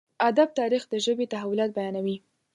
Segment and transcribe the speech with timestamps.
[0.29, 2.17] ادب تاريخ د ژبې تحولات بيانوي.